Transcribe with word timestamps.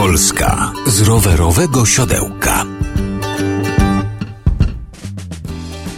Polska 0.00 0.72
z 0.86 1.00
rowerowego 1.00 1.86
siodełka. 1.86 2.66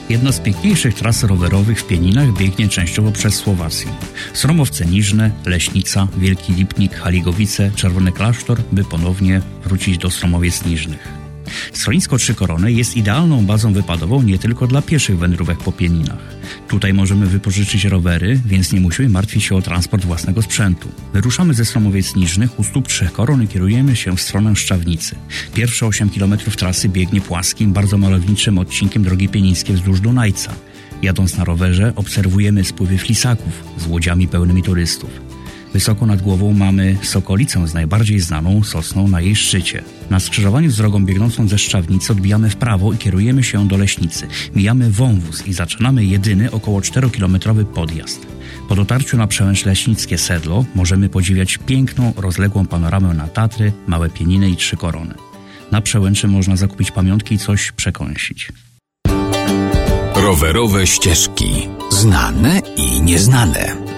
Jedna 0.08 0.32
z 0.32 0.40
piękniejszych 0.40 0.94
tras 0.94 1.24
rowerowych 1.24 1.80
w 1.80 1.86
Pieninach 1.86 2.32
biegnie 2.32 2.68
częściowo 2.68 3.12
przez 3.12 3.34
Słowację. 3.34 3.90
Sromowce 4.32 4.86
Niżne, 4.86 5.30
Leśnica, 5.46 6.08
Wielki 6.16 6.52
Lipnik, 6.52 6.94
Haligowice, 6.94 7.70
Czerwony 7.76 8.12
Klasztor, 8.12 8.58
by 8.72 8.84
ponownie 8.84 9.40
wrócić 9.64 9.98
do 9.98 10.10
Sromowiec 10.10 10.64
Niżnych. 10.64 11.21
Schronisko 11.72 12.18
Trzy 12.18 12.34
Korony 12.34 12.72
jest 12.72 12.96
idealną 12.96 13.46
bazą 13.46 13.72
wypadową 13.72 14.22
nie 14.22 14.38
tylko 14.38 14.66
dla 14.66 14.82
pieszych 14.82 15.18
wędrówek 15.18 15.58
po 15.58 15.72
Pieninach. 15.72 16.36
Tutaj 16.68 16.94
możemy 16.94 17.26
wypożyczyć 17.26 17.84
rowery, 17.84 18.40
więc 18.46 18.72
nie 18.72 18.80
musimy 18.80 19.08
martwić 19.08 19.44
się 19.44 19.56
o 19.56 19.62
transport 19.62 20.04
własnego 20.04 20.42
sprzętu. 20.42 20.88
Wyruszamy 21.12 21.54
ze 21.54 21.64
Sromowiec 21.64 22.16
Niżnych 22.16 22.58
u 22.58 22.64
stóp 22.64 22.88
Trzech 22.88 23.12
Koron 23.12 23.42
i 23.42 23.48
kierujemy 23.48 23.96
się 23.96 24.16
w 24.16 24.20
stronę 24.20 24.56
Szczawnicy. 24.56 25.16
Pierwsze 25.54 25.86
8 25.86 26.10
km 26.10 26.36
trasy 26.56 26.88
biegnie 26.88 27.20
płaskim, 27.20 27.72
bardzo 27.72 27.98
malowniczym 27.98 28.58
odcinkiem 28.58 29.02
drogi 29.02 29.28
pienińskiej 29.28 29.76
wzdłuż 29.76 30.00
Dunajca. 30.00 30.54
Jadąc 31.02 31.36
na 31.36 31.44
rowerze 31.44 31.92
obserwujemy 31.96 32.64
spływy 32.64 32.98
flisaków 32.98 33.64
z 33.78 33.86
łodziami 33.86 34.28
pełnymi 34.28 34.62
turystów. 34.62 35.31
Wysoko 35.72 36.06
nad 36.06 36.22
głową 36.22 36.52
mamy 36.52 36.96
Sokolicę 37.02 37.68
z 37.68 37.74
najbardziej 37.74 38.20
znaną 38.20 38.62
sosną 38.62 39.08
na 39.08 39.20
jej 39.20 39.36
szczycie. 39.36 39.82
Na 40.10 40.20
skrzyżowaniu 40.20 40.70
z 40.70 40.76
drogą 40.76 41.04
biegnącą 41.04 41.48
ze 41.48 41.58
Szczawnicy 41.58 42.12
odbijamy 42.12 42.50
w 42.50 42.56
prawo 42.56 42.92
i 42.92 42.96
kierujemy 42.98 43.42
się 43.42 43.68
do 43.68 43.76
Leśnicy. 43.76 44.26
Mijamy 44.54 44.90
wąwóz 44.90 45.46
i 45.46 45.52
zaczynamy 45.52 46.04
jedyny 46.04 46.50
około 46.50 46.80
4-kilometrowy 46.80 47.64
podjazd. 47.64 48.26
Po 48.68 48.74
dotarciu 48.74 49.16
na 49.16 49.26
przełęcz 49.26 49.64
Leśnickie 49.64 50.18
Sedlo 50.18 50.64
możemy 50.74 51.08
podziwiać 51.08 51.58
piękną, 51.58 52.12
rozległą 52.16 52.66
panoramę 52.66 53.14
na 53.14 53.28
Tatry, 53.28 53.72
Małe 53.86 54.10
Pieniny 54.10 54.50
i 54.50 54.56
Trzy 54.56 54.76
Korony. 54.76 55.14
Na 55.70 55.80
przełęczy 55.80 56.28
można 56.28 56.56
zakupić 56.56 56.90
pamiątki 56.90 57.34
i 57.34 57.38
coś 57.38 57.72
przekąsić. 57.72 58.52
Rowerowe 60.14 60.86
ścieżki. 60.86 61.68
Znane 61.90 62.60
i 62.76 63.02
nieznane. 63.02 63.91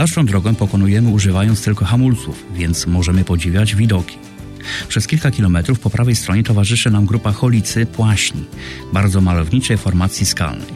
Dalszą 0.00 0.26
drogę 0.26 0.54
pokonujemy 0.54 1.08
używając 1.08 1.62
tylko 1.62 1.84
hamulców, 1.84 2.44
więc 2.54 2.86
możemy 2.86 3.24
podziwiać 3.24 3.74
widoki. 3.74 4.16
Przez 4.88 5.06
kilka 5.06 5.30
kilometrów 5.30 5.80
po 5.80 5.90
prawej 5.90 6.16
stronie 6.16 6.42
towarzyszy 6.42 6.90
nam 6.90 7.06
grupa 7.06 7.32
Holicy 7.32 7.86
Płaśni, 7.86 8.44
bardzo 8.92 9.20
malowniczej 9.20 9.78
formacji 9.78 10.26
skalnej. 10.26 10.74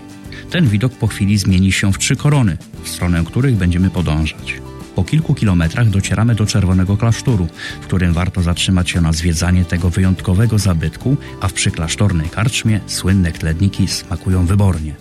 Ten 0.51 0.69
widok 0.69 0.93
po 0.93 1.07
chwili 1.07 1.39
zmieni 1.39 1.73
się 1.73 1.93
w 1.93 1.99
trzy 1.99 2.17
korony, 2.17 2.57
w 2.83 2.89
stronę 2.89 3.25
których 3.27 3.57
będziemy 3.57 3.91
podążać. 3.91 4.61
Po 4.95 5.05
kilku 5.05 5.35
kilometrach 5.35 5.91
docieramy 5.91 6.35
do 6.35 6.47
Czerwonego 6.47 6.97
Klasztoru, 6.97 7.49
w 7.81 7.85
którym 7.85 8.13
warto 8.13 8.43
zatrzymać 8.43 8.91
się 8.91 9.01
na 9.01 9.13
zwiedzanie 9.13 9.65
tego 9.65 9.91
wyjątkowego 9.91 10.59
zabytku, 10.59 11.17
a 11.41 11.49
w 11.49 11.53
przyklasztornej 11.53 12.29
karczmie 12.29 12.81
słynne 12.87 13.33
kledniki 13.33 13.89
smakują 13.89 14.47
wybornie. 14.47 14.95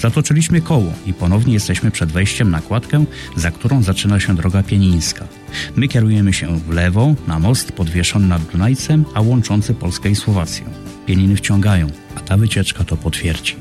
Zatoczyliśmy 0.00 0.60
koło 0.60 0.92
i 1.06 1.14
ponownie 1.14 1.54
jesteśmy 1.54 1.90
przed 1.90 2.12
wejściem 2.12 2.50
na 2.50 2.60
kładkę, 2.60 3.04
za 3.36 3.50
którą 3.50 3.82
zaczyna 3.82 4.20
się 4.20 4.36
droga 4.36 4.62
pienińska. 4.62 5.28
My 5.76 5.88
kierujemy 5.88 6.32
się 6.32 6.60
w 6.60 6.70
lewo, 6.70 7.14
na 7.26 7.38
most 7.38 7.72
podwieszony 7.72 8.28
nad 8.28 8.42
Dunajcem, 8.42 9.04
a 9.14 9.20
łączący 9.20 9.74
Polskę 9.74 10.10
i 10.10 10.16
Słowację. 10.16 10.66
Pieniny 11.06 11.36
wciągają, 11.36 11.86
a 12.16 12.20
ta 12.20 12.36
wycieczka 12.36 12.84
to 12.84 12.96
potwierdzi. 12.96 13.56